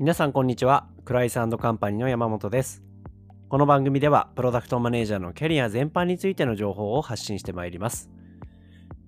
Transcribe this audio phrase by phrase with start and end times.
[0.00, 0.88] 皆さんこんにちは。
[1.04, 2.82] クライスカンパニーの山本です。
[3.50, 8.08] この番組ではプロダクトマネージャーのキャリア全般についての情報を発信してまいります。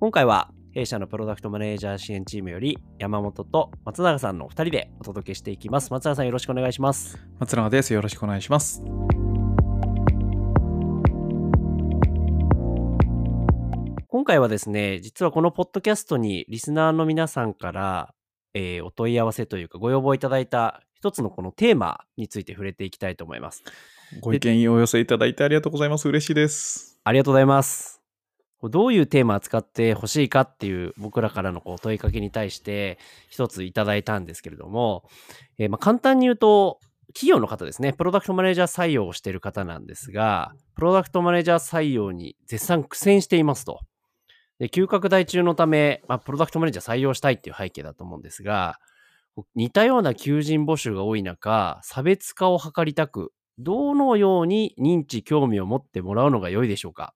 [0.00, 5.90] 今回は弊社のプロダクトマネージャー支援チームより山本と松永さんの2人でお届けしていきます。
[5.90, 7.18] 松永さんよろしくお願いします。
[7.38, 7.94] 松永です。
[7.94, 8.82] よろしくお願いします。
[14.08, 18.12] 今回はですね実はこのポッドキャストにリスナーの皆さんから
[18.54, 23.64] えー、お問い合わせというかご要望いただいた一つのこのテーマについて触れていきたいと思います。
[24.20, 26.08] ご意見をお寄せいただいてありがとうございます。
[26.08, 27.00] 嬉しいです。
[27.02, 28.00] ありがとうございます。
[28.62, 35.02] どういうテーマを使ってほしいかっていう僕らからのこう問いかけに対して一ついただいたんですけれども、
[35.58, 43.80] えー、まあ簡単に言うと企業の方ですね、プロダクトマネージャー採用をしている方なんですが、プロダクトマネージャー採用に絶賛苦戦していますと。
[44.60, 48.78] で、急拡大中のため、まあ、プロダクトマネージャー採用したいっていう背景だと思うんですが、
[49.54, 57.14] 似たような求人募集が多い中、差別化を図りたく、どのように認知、興味を持ってもらうのが良いでしょうか。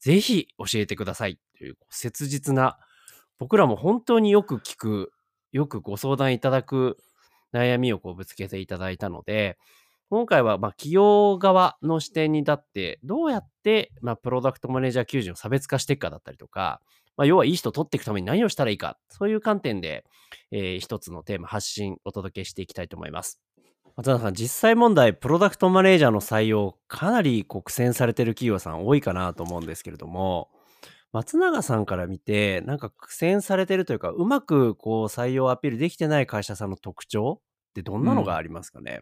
[0.00, 1.38] ぜひ教えてください。
[1.58, 2.78] という切実な、
[3.38, 5.12] 僕らも本当によく聞く、
[5.52, 6.96] よくご相談いただく
[7.52, 9.58] 悩みをこうぶつけていただいたので、
[10.12, 16.82] 今回はま企業側の視点に立って、どうやってまプロダクトマネージャー求人を差別化していくかだったりとか、
[17.16, 20.04] まあ、要はいい人を取っていくために何をしたらいいか、そういう観点で、
[20.50, 23.40] えー、一つのテーマ発信お届けしていきたいと思います。
[23.96, 30.50] 松永さん、実際問題、プロダクトマネージャーの採用、かなり苦戦されてる企業さん多いかなと思うんですけれども、
[31.12, 39.00] 松永さんから見て、なんか苦戦されてるというか、うまくこう採用アピールできてない会社さんの特徴ってどんなのがありますかね、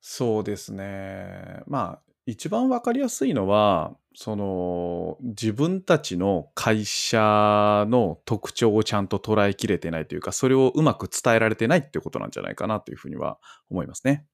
[0.00, 1.62] そうですね。
[1.66, 13.38] まあ、一番わかりやすいのは、その、自分たちの会社の特徴をちゃんと捉えきれてないというか、それをうまく伝えられてないっていうことなんじゃないかなというふうには
[13.70, 14.26] 思いますね。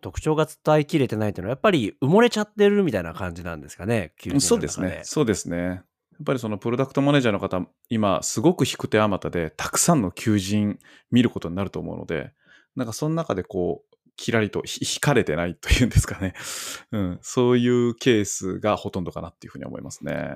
[0.00, 5.00] 特徴が伝えきれてないというのは、やっぱり埋もれちゃってるみたいな感じなんですかね、そうですね。
[5.04, 5.56] そうですね。
[5.58, 10.78] やっぱりそのプロダクトマネージャーの方、今すごく引く手あまたで、たくさんの求人
[11.10, 12.32] 見ることになると思うので、
[12.76, 16.34] なんかその中でこう、きらりと引かれてないというんですかね。
[16.92, 17.18] うん。
[17.22, 20.30] そういうケースがほとんどかなっていうふうに思いますね。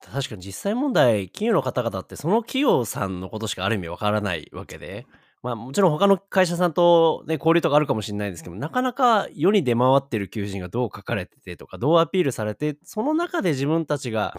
[0.00, 5.06] 確かに実際問題、企業の方々ってその企業さんのことしかある意味わからないわけで、
[5.42, 14.34] まあもちろん他の会社さんとね、交流とかあるかもしれないですけど、なかなか世に出回ってる求人がどう書かれててとか、どうアピールされて、その中で自分たちが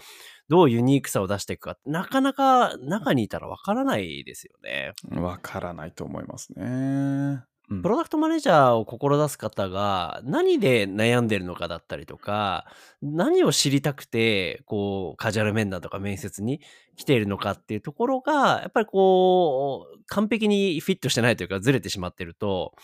[0.48, 4.92] どうユニークさを出していくか、なかなか中にいたらわからないですよね。
[5.20, 7.42] わからないと思いますね。
[7.80, 12.66] プロダクトマネージャーを志す方が何で悩んでるのかだったりとか、
[13.00, 16.60] 何を知りたくて、こう、カジュアル面談とか面接に
[16.96, 22.74] 来ているのかっていうところが、やっぱりこう、完璧にフィットしてないというか、ずれてしまってると、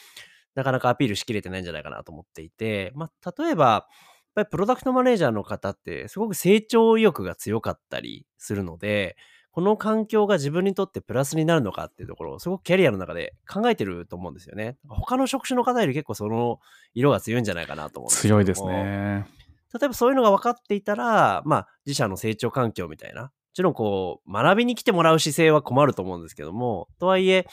[0.55, 3.87] なかなかアピールしきれてないんじゃないかなと思っていて、まあ、例えば、やっ
[4.35, 9.17] ぱりプロダクトマネージャーの方ってすごく成長意欲が強かったりするので、
[9.51, 14.77] この環境が自分にとってプラスになるのかっていうところをすごくキャリアの中で考えてると思うんですよね。
[14.89, 16.61] 他の職種の方より結構その
[16.95, 19.27] 色が強いんじゃないかなと思うんです強いですね。
[19.75, 27.47] 例えばそういうのが分かっていたら、まあ自社の成長環境みたいな、もちろんこう学びに来てもらう姿勢は困ると思うんですけども、とはいえ、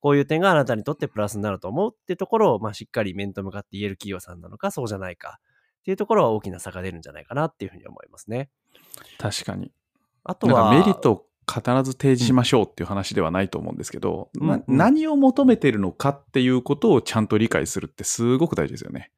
[0.00, 8.50] こういう点があなたにとってプラスになると思うっていうところを、まあ、しっかり面と向かって言える企業さんなのか、そうじゃないかっていうところは大きな差が出るんじゃないかなっていうふうに思いますね。
[9.18, 9.72] 確かに。
[10.24, 10.72] あとは。
[10.72, 19.10] メリット必ず提示しましょうっていう話ではないと思うんですけど、うんうん、何を求めてるのかっていうことをちゃんと理解するってすごく大事ですよね。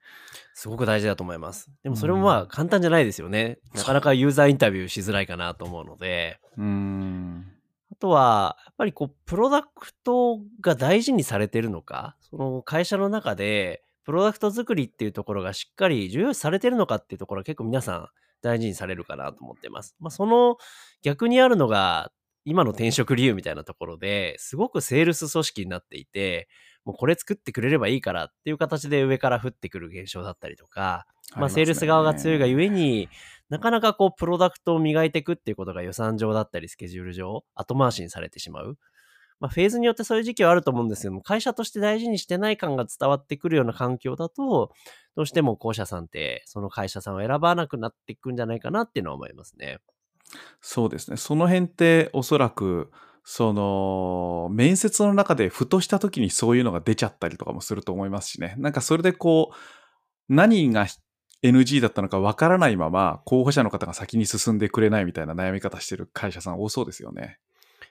[0.54, 1.70] すごく大事だと思います。
[1.82, 3.58] でもそれもまあ簡単じゃないですよね。
[3.74, 6.38] うん、なかなかユーザーインタビューしづらいかなと思うので。
[6.56, 7.46] うん
[7.92, 18.08] あとは、やっぱりこう、プロダクトが大事にされてるのか、その会社の中で、プロダクト作りっていうところがしっかり重要視されてるのかっていうところは結構皆さん
[18.42, 19.96] 大事にされるかなと思ってます。
[20.00, 20.56] まあ、その
[21.02, 22.12] 逆にあるのが、
[22.46, 26.48] 今の転職理由みたいなところですごくセールス組織になっていて、
[26.84, 33.08] もうこれ作ってくれればいいからっていう形で上から降ってくる現象だったりとか、まあ、セールス側が強いがゆえに、
[33.48, 38.78] なかなかこう、プロダクトを磨いていくっていうことが予算上だったり、スケジュール上、後回しにされてしまう。
[39.40, 44.72] まあ、フェーズによってそういう時期はあると思うんですけども、会社として大事にしてない感が伝わってくるような環境だと、
[45.16, 49.78] どうしても校舎さんって、その会社さんを選ばなくなっていくんじゃないかなっていうのは思いますね。
[50.60, 51.16] そうですね。
[51.16, 52.90] その辺っておそらく、
[53.24, 58.54] その、面接の中でふとした時にそういうのが出ちゃったりとかもすると思いますしね。
[58.58, 59.54] なんかそれでこう、
[60.28, 60.86] 何が
[61.42, 67.38] NG だったのかわからないまま、候補者の方が先に進んでくれないみたいな悩み方してる会社さん多そうですよね。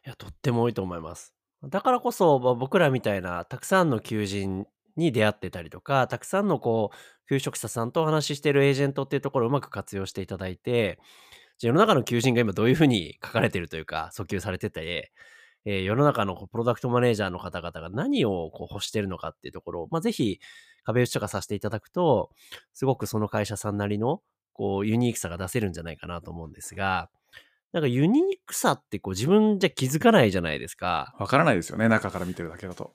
[0.05, 1.33] いや、とっても多いと思います。
[1.63, 4.65] だからこそ、まあ僕らみたいなたくさんの求人
[4.97, 10.99] に出会ってたりとか、たくさんのこう、求職者さんとお話ししてるエージェントっていうところをうまく活用していただいて、
[11.57, 15.11] じゃあ世の中の求人が今どういうふうに書かれてるというか、訴求されてて、
[15.65, 20.39] えー世の中のこうプロダクトマネージャーの方々が何をこう欲してるのかっていうところを、まあ、ぜひ
[20.83, 22.31] 壁打ちとかさせていただくと、
[22.73, 24.21] すごくその会社さんなりの
[24.51, 27.09] こうユニークさが出せるんじゃないかなと思うんですが、
[27.73, 31.13] なんかユニークさってこう自分じゃ気づかないじゃないですか。
[31.19, 32.93] わからないですよね、中から見てるだけだと。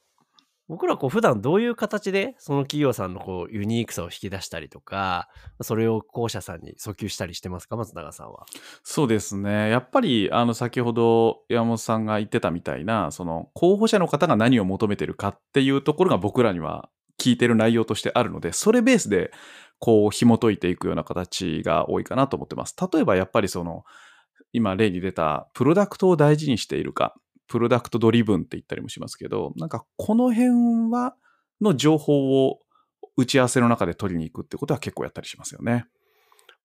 [0.68, 5.28] 僕らこう普段どういう形でその企業さんのこうユニークさを引き出したりとか、
[5.62, 7.76] それを校舎さんに訴求したりしてますか？
[7.76, 8.44] 松永さんは。
[8.82, 9.70] そうですね。
[9.70, 19.32] やっぱり、あの、先ほど山本さんが言ってたみたいな、その、候補者の方が何を求めてるかっていうところが僕らには聞いてる内容としてあるので、それベースで、
[19.78, 22.76] こう、紐解いていくような形が多いかなと思ってます。
[22.92, 23.84] 例えば、やっぱりその、
[24.52, 27.14] 今例に出た、プロダクトを大事にしているか、
[27.48, 31.14] プロダクトドリブンって言ったりもしますけど、なんか、この辺は、
[31.60, 32.60] の情報を
[33.16, 35.86] 打ち合わせの中で取りに行くってことは結構やったりしますよね。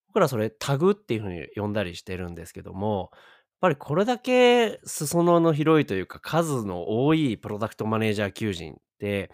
[0.08, 3.20] 僕らそれタグっていうふうに呼んだりしてるんですけども、やっ
[3.62, 9.30] ぱりこれだけ裾野の広いというか数の多いプロダクトマネージャー求人って、やっ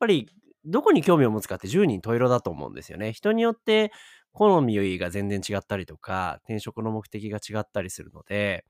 [0.00, 0.30] ぱり
[0.64, 3.12] どこに興味を持つかって10人十色だと思うんですよね。
[3.12, 3.92] 人によって
[4.36, 8.66] 好みが全然違ったりとか、転職の目的が違ったりするので、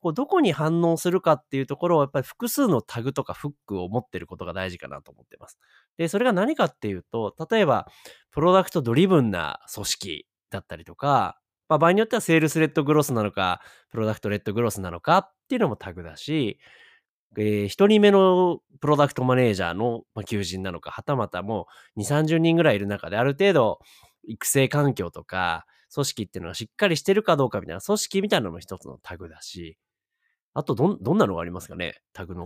[0.00, 5.56] こうどこに反応するかっていうところをやっぱり複数のタグとかフックを持ってることが大事かなと思ってます。
[5.98, 7.86] で、それが何かっていうと、例えば、
[8.32, 11.38] product-driven な組織だったりとか、
[11.68, 13.60] まあ、場合によっては sales-led growth なのか、
[13.92, 16.58] product-led growth なのかっていうのもタグだし、
[17.38, 23.78] えー、一人目のプロダクトマネージャーの求人なのか、はたまたもう2、30人ぐらいいる中である程度
[24.28, 29.78] 育成環境とか、組織っていうのがしっかりしてるかどうかみたいな、組織みたいなのも一つのタグだし、
[30.54, 32.44] あとどん、どんなのがありますかねタグの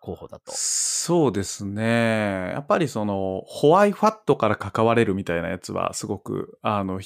[0.00, 0.52] 候補だと。
[0.54, 2.50] そうですね。
[2.52, 7.00] やっぱりその、ホワイファットから関われるみたいなやつは、すごく、あの、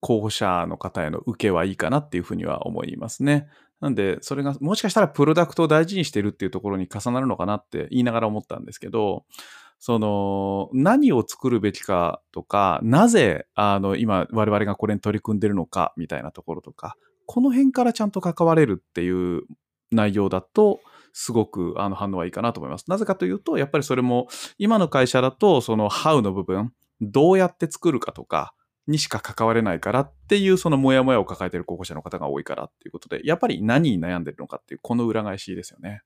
[0.00, 3.48] 候補者の方への受けはいいかなっていうふうには思いますね。
[3.80, 9.24] なんで、それがもしかしたらプロダクトを大事にしてるっていうところに重なるのかなって言いながら思ったんですけど、
[9.86, 16.96] その、何を作るべきかとか、なぜ、あの、今、我々がこれに取り組んでるのかみたいなところとか、
[17.26, 19.42] この辺からちゃんと関われるっていう
[19.92, 20.80] 内容だと、
[21.12, 22.88] すごくあの反応はいいかなと思います。
[22.88, 26.72] なぜかというと、やっぱりそれも、今の会社だと、その How の部分、
[27.02, 28.54] どうやって作るかとか
[28.86, 36.00] にしか関われないからっていう、そのモヤモヤを抱えている候補者の方が多いからっていうことで、やっぱり何に悩んでるのかっていう、この裏返しですよね。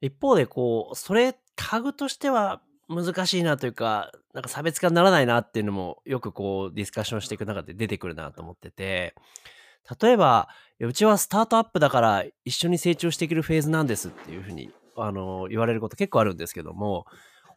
[0.00, 9.14] 一方で、こう、それ、タグとしては難しいなというか、なんか差別化にならないなっていうのも、よくこう、ディスカッションしていく中で出てくるなと思ってて、
[10.00, 10.48] 例えば、
[10.80, 17.06] うちはスタートアップだから一緒に成長していけるフェーズなんですっていうふうに、あの、言われること結構あるんですけども、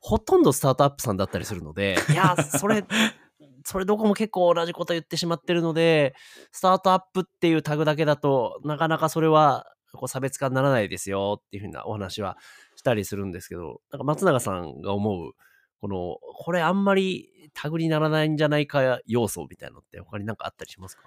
[0.01, 2.83] ほとんどスタートアップさんだったりするので、いや、それ、
[3.63, 6.15] それどこも結構同じこと言ってしまってるので、
[6.51, 12.37] スタートアップっていうタグだけだとなかなかそれはこう差別化にならないですよっていうふうなお話は
[12.81, 15.33] したりするんですけど、なんか松永さんが思う、
[15.81, 21.03] この、これあんまりタグにならないんじゃないか要素みたいなのって他になんかあったりしますか？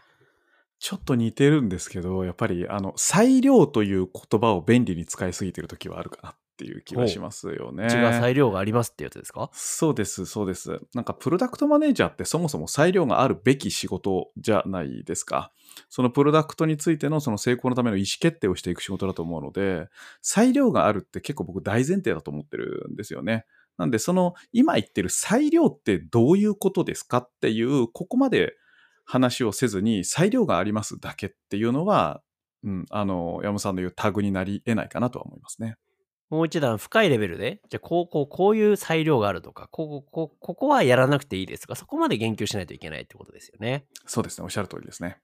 [0.79, 7.85] ちょっと似てるんですけど、やっぱり、あの、裁量という言葉を便利に使いすぎてる時はあるかなっていう気がしますよね。
[7.85, 9.51] 違う裁量がありますってやつですか？
[9.53, 10.81] そうです、そうです。
[10.95, 15.51] なんか、プロダクトマネージャーってそもそも裁量があるべき仕事じゃないですか。
[15.89, 19.89] そのプロダクトについてのその成功のための意思決定をしていく仕事だと思うので、
[20.23, 23.45] 裁量があるって結構僕大前提だと思ってるんですよね。
[23.79, 28.55] なんで、その今言ってる裁量ってどういうことですかっていう、ここまで
[29.05, 32.23] 話をせずに裁量がありますだけっていうのは、
[32.63, 35.77] うん、あの、山本さんの言うタグになり得ないかなとは思いますね。
[36.31, 43.85] もう一段深いレベルで、じゃあこう、こう、こういう裁量があるとか、こう、こう、ここはやらなくていいですとか、そこまで言及しないといけないってことですよね。
[44.07, 45.19] そうですね、おっしゃる通りですね。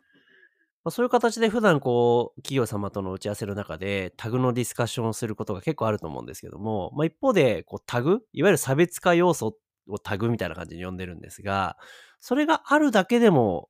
[0.83, 9.57] まあ、そういう形で普段こう、企業様との打ち合わせの中でタグのディスカッションをすることが結構あると思うんですけども、まあ、一方でこうタグ、いわゆる差別化要素
[9.89, 11.77] をタグみたいな感じに呼んでるんですが、
[12.21, 13.69] それがあるだけでも、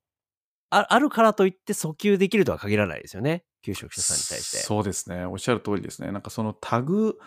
[0.71, 3.45] ああるからといって訴求できるとは限らないですよね。
[3.63, 4.59] 求職者さんに対して。
[4.59, 5.25] そうですね。
[5.25, 6.13] おっしゃる通りですね。
[6.13, 7.19] なんかそのタグ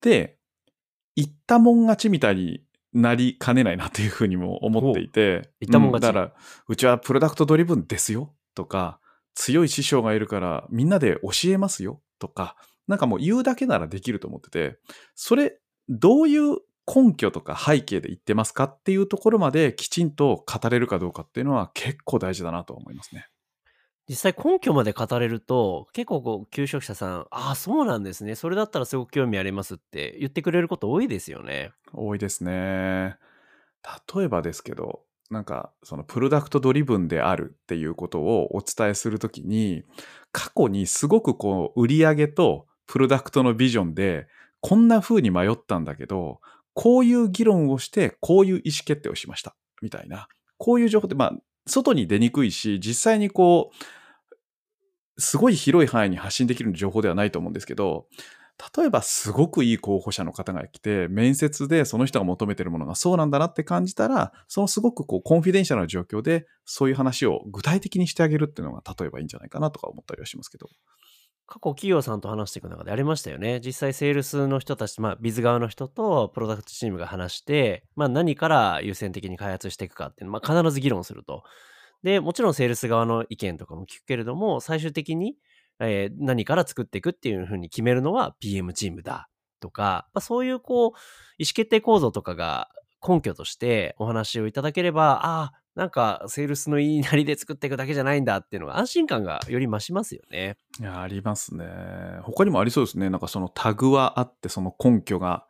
[0.00, 0.36] で、
[1.16, 2.62] 言ったもん勝ちみたいに
[2.92, 5.50] なりかねないなというふうにも思っていて。
[5.60, 6.34] 言ったもん勝ちうだから、
[6.68, 9.00] うちはプロダクトドリブンですよとか、
[9.34, 12.56] 強い師匠がいるからみんなで教えますよとか、
[12.88, 14.78] なんかもう言うだけならできると思ってて、
[15.14, 23.26] それ、どういう根拠とか背景で言ってますかっていうところまできちんと語れるかどうかっていうのは結構大事だなと思いますね。
[24.08, 28.34] 実際根拠まで語れると、結構こう、求職者さん、ああ、そうなんですね。
[28.34, 31.70] それだったらすごく興味ありますって言ってくれること多いですよね。
[31.92, 33.16] 多いですね。
[34.12, 39.84] 例えばですけど、なんかそのプロダクトドリブンであるっていうことをお伝えするときに、
[40.32, 44.26] 過去にすごくこう売り上げとプロダクトのビジョンで
[44.60, 46.40] こんな風に迷ったんだけど、
[46.74, 50.26] こういう議論をしてこういう意思決定をしましたみたいな。
[50.58, 51.32] こういう情報ってまあ
[51.66, 53.70] 外に出にくいし、実際にこ
[55.16, 58.06] うすごい広い範囲に発信できる情報ではないと思うんですけど、
[58.76, 70.68] 例えばすごくいい候補者の方が来て、面接でその人が求めてるものがそうなんだなって感じたら、そのすごくこうコンフィデンシャルな状況で、そういう話を具体的にしてあげるっていうのが例えばいいんじゃないかなとか思ったりはしますけど。
[71.46, 73.60] 過去企業さんと話していく中でありましたよね。
[73.64, 81.42] 実際セールスの人たち、まあ、ビズ側の人とプロダクトチームが話して、まあ、何から優先的に開発していくかっていうのを、まあ、必ず議論すると。
[82.04, 85.34] で、もちろんセールス側の意見とかも聞くけれども、最終的に、
[85.80, 89.28] えー何から作っていくっていうふうに決めるのは PM チームだ
[89.60, 90.90] とか、まあ、そういうこう、
[91.38, 92.68] 意思決定構造とかが
[93.06, 100.56] 根拠としてお話をいただければ、ああ、なんかセールスの言いなりで作っていくだけじゃないんだっていうのが安心感がより増しますよね。
[100.78, 101.66] いや、ありますね。
[102.22, 103.08] 他にもありそうですね。
[103.08, 105.46] なんかそのタグはあって、その根拠が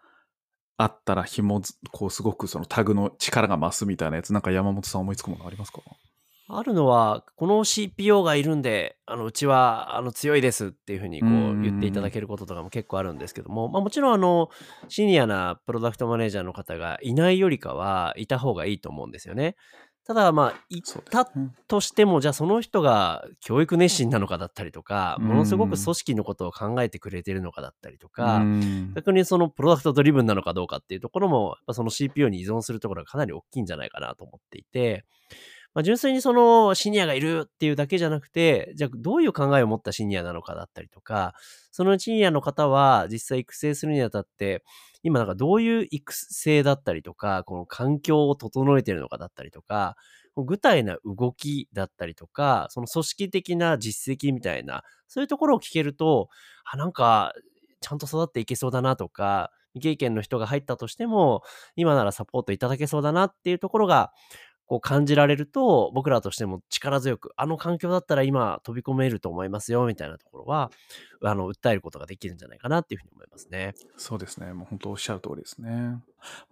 [0.76, 5.80] あったら紐ず、こうすごくそのタグの力が増すみたいなやつ、なんか山本さん思いつくものありますか？
[6.58, 14.48] あるのは、この CPO がいるんで、あの、うちは、あの、強いですっていうふうに、こう言っていただけることとかも結構あるんですけども、まあ、もちろん、あの、
[14.88, 19.56] シニアなプロダクトマネージャーの方がいないよりかは、いた方がいいと思うんですよね。
[20.10, 21.52] ただ、まあ、いたね。
[21.68, 35.04] としても、じゃあその人が教育熱心なのかだったりとか、うんものすごく組織のことを考えてくれてるのかだったりとか、うん逆にそのプロダクトドリブンなのかどうかっていうところも、その CPO に依存するところがかなり大きいんじゃないかなと思っていて、
[35.74, 41.34] まあ、純粋にそのシニアがいるっていうだけじゃなくて、じゃあどういう考えを持ったシニアなのかだったりとか、
[41.70, 44.64] そのシニアの方は実際育成するにあたって、
[45.02, 49.96] 今なんかどういう育成だったりとか、この環境を整えてるのかだったりとか、
[50.36, 56.28] 具体な動きだったりとか、その組織的な実績みたいな、そういうところを聞けると、
[56.64, 57.32] あ、なんか、
[57.80, 61.42] ちゃんと育っていけそうだなとか、未経験の人が入ったとしても、
[61.76, 64.12] 今ならサポートいただけそうだなっていうところが、
[64.70, 70.70] こう感じられると、僕らとしても力強く、あの環境だったら今飛び込めると思いますよ、みたいなところは、
[71.24, 73.74] あの、訴えることができるんじゃないかなっていうふうに思いますね。
[73.96, 74.52] そうですね。
[74.52, 76.00] もう本当おっしゃる通りですね。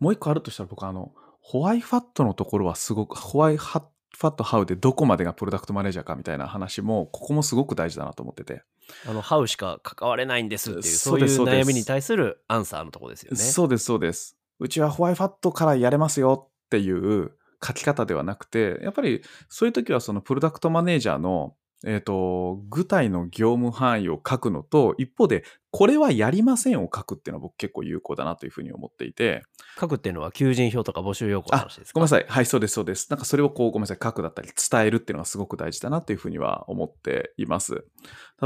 [0.01, 3.83] もう一個あるとしたら僕あの、ホワイファットのところはすごく、ホワイファ
[4.21, 8.65] ットハウでどこまでがプロダクトマネージャーかみたいな話も、ここもすごく大事だなと思ってて。
[9.07, 13.37] あの、ハウしか関われないんですっていう、そそうういう悩みに対するアンサーのところですよね。
[13.37, 14.37] そうです、そうです。
[14.59, 21.55] うちはホワイファットからやれますよっていう書き方ではなくて、やっぱりそういう時はそのプロダクトマネージャーの、
[21.87, 29.43] えっ、と、具体の業務範囲を書くのと、一方で、これはやりませんを書くっていうのは僕結構有効だなというふうに思っていて、
[29.79, 31.95] 書くっていうのは求人票とか募集要項の話ですか？
[31.95, 32.27] ごめんなさい。
[32.29, 33.09] はい、そうです、そうです。
[33.11, 37.85] なんかそれをこう、ごめんなさい、書くだったり伝えるっていうのがすごく大事だなというふうには思っています。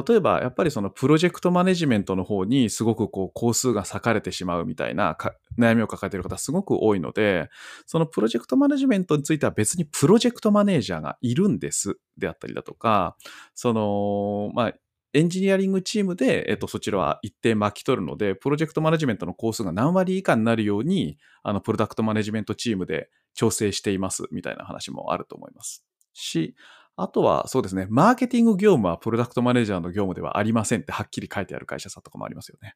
[0.07, 7.51] 例えば、やっぱりそのプロジェクトマネジメントの方にすごくこう、工数が割かれてしまうみたいなか悩みを抱えている方すごく多いので、
[7.87, 13.17] そのプロジェクトマネジメントについては別にプロジェクトマネージャーがいるんですであったりだとか、
[13.55, 14.73] その、まあ、
[15.15, 25.85] エンジニアリングチームで、えっと、そちらは一定巻き取るので、プロジェクトマネジメントの工数が何割以下になるように、あの、プロダクトマネジメントチームで調整していますみたいな話もあると思います。
[26.15, 26.55] し、
[26.97, 32.75] あとはそうですね、マーケティング業務はプロダクトマネージャーの業務ではありませんってはっきり書いてある会社さんとかもありますよね。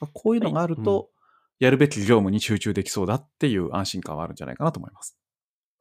[0.00, 1.10] まあこういうのがあると、
[1.58, 5.18] やるべき業務に集中できそうだっていう安心感はあるんじゃないかなと思います。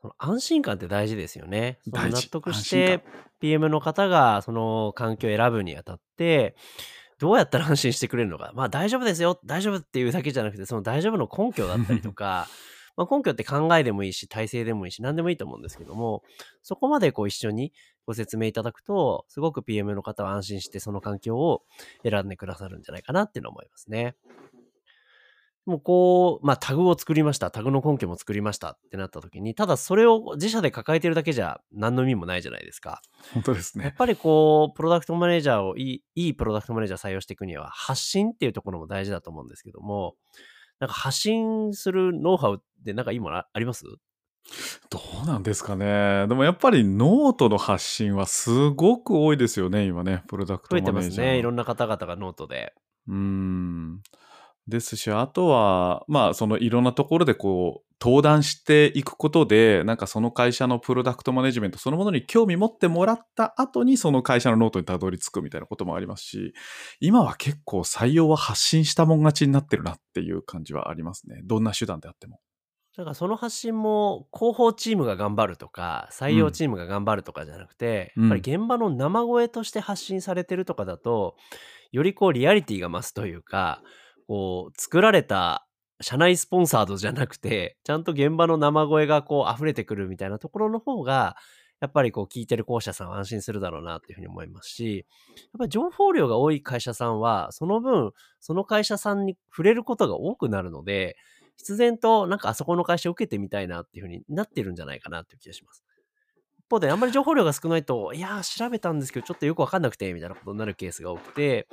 [0.01, 1.79] その安心感って大事ですよね。
[1.83, 3.03] その納得して
[3.39, 6.55] PM の方がその環境を選ぶにあたって、
[7.19, 8.51] どうやったら安心してくれるのか。
[8.55, 12.47] まあ大丈夫ですよ、大丈夫っていうだけじゃなくて、その大丈夫の根拠だったりとか、
[12.95, 16.23] まあ根拠って考えでもいいし、体制でもいいし、何でもいいと思うんですけども、
[16.61, 17.73] そこまでこう一緒に
[18.05, 21.63] ご説明いただくと、すごく PM の方は安心してその環境を
[22.03, 24.15] 選んでくださるんじゃないかなっていうのを思いますね。
[25.67, 27.51] もうこう、まあタグを作りました。
[27.51, 33.01] タグの根拠も作りましたってなった時に、ただそれを自社で抱えてるだけじゃ何の意味もないじゃないですか。
[33.33, 33.83] 本当ですね。
[33.83, 40.15] やっぱりこう、プロダクトマネージャーをいい、いいプロダクトマネージャー採用していくには、発信っていうところも大事だと思うんですけども、
[40.79, 43.83] なんか発信するノウハウってなんかいいものああります？
[44.89, 46.27] どうなんですかね。
[46.27, 50.23] でもやっぱりノートの発信はすごく多いですよね、今ね。
[50.29, 51.27] プロダクト増えてマネージャーの。
[51.27, 51.39] ますね。
[51.39, 52.73] いろんな方々がノートで。
[53.07, 54.01] うーん。
[54.67, 66.53] ですし、あとは、まあ、そのいろんなところでこう、登壇していくことで、なんかその会社のプロダクトマネジメントそのものに興味持ってもらった後に、その会社のノートにたどり着くみたいなこともありますし、
[66.99, 71.41] 今は結構採用は発信したもん勝ちになってるなっていう感じはありますね。
[71.43, 72.39] どんな手段であっても。
[72.97, 81.35] だからその発信も広報チームが頑張るとか採用チームが頑張るとかじゃなくて、うんやっぱり現場の生声として発信されてるとかだと
[81.91, 83.83] よりこうリアリティが増すというか
[84.27, 85.67] こう作られた
[86.01, 91.35] 社内スポンサードじゃなくて ちゃんと現場の生声がこう溢れてくるみたいなところの方が
[91.79, 95.05] やっぱりこう聞いてる校舎さんは安心するだろうなっていうふうに思いますし
[95.35, 101.17] やっぱり情報量が多い会社さんはその分その会社さんに触れることが多くなるので
[101.57, 105.83] 必然となんかあそこの会社受けてみたいなっていう風になってるんじゃないかなっていう気がします。
[106.59, 111.67] 一方であんまり情報量が少ないと、いやー調べたんですけどちょっとよくわかんなくてみたいなことになるケースが多くて、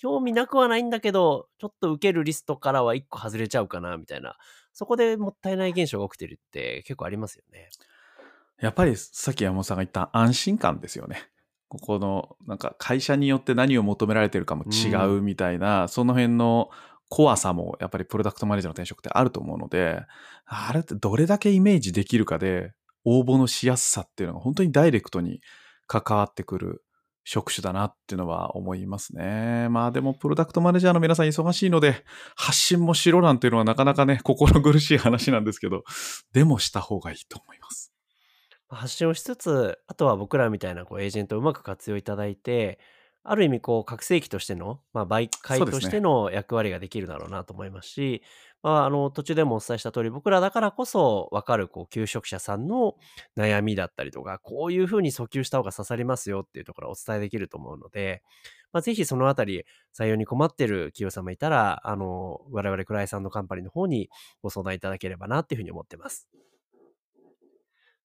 [0.00, 4.38] 興味なくはないんだけど、ちょっと受けるリストからは一個外れちゃうかなみたいな、
[4.72, 7.68] そこでもったいない現象が起きてるって結構ありますよね。
[8.62, 11.28] やっぱりさっき山本さんが言った安心感ですよね。
[11.68, 14.88] ここのなんか会社によって何を求められてるかも違
[15.18, 16.70] うみたいな、その辺の
[17.10, 20.00] 怖さもやっぱりプロダクトマネージャーの転職ってあると思うので、
[20.46, 22.72] あれってどれだけイメージできるかで
[23.04, 25.42] 応募のしやすさっていうのが本当にダイレクトに
[25.86, 26.84] 関わってくる
[27.24, 29.68] 職種だなっていうのは思いますね。
[29.68, 35.84] まあでもプロダクトマネージャーの皆さん忙しいので発信もしろなんていうのはなかなかね心苦しい話なんですけど、
[36.32, 37.92] でもした方がいいと思います。
[38.68, 42.78] 発信をしつつ、あとは僕らみたいなこうエージェントをうまく活用いただいて、
[43.22, 48.22] ある意味こう覚醒器としての、まあ、媒介としての役割ができるだろうなと思いますし、
[48.62, 52.94] まあ、あの途中でもお伝えした通り僕らだからこそ分かるこう求職者さんの
[53.36, 58.22] 悩みだったりとかこういうふうに訴求した方が刺さりますよっていうところをお伝えできると思うので、
[58.72, 59.64] まあ、ぜひそのあたり
[59.98, 64.10] 採用に困ってる企業様いたらあの我々クライさんのカンパニーの方に
[64.42, 66.28] ご相談いただければなっていうふうに思ってます。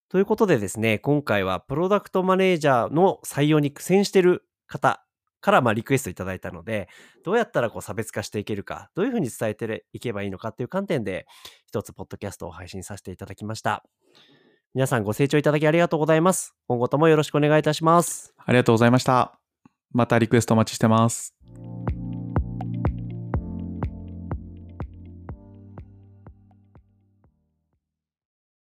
[0.08, 5.06] ということでですね、今回はプロダクトマネージャーの採用に苦戦してる方
[5.46, 6.90] からまあリクエストいただいたので、
[7.24, 11.28] どうやったらこう差別化していけるか、どういうふうに伝えていけばいいのかっていう観点で、
[11.68, 13.84] 一つポッドキャストを配信させていただきました。
[14.74, 16.56] 皆さんご清聴いただきありがとうございます。
[16.68, 18.34] 今後ともよろしくお願いいたします。
[18.44, 19.40] ありがとうございました。
[19.92, 21.36] またリクエストお待ちしてます。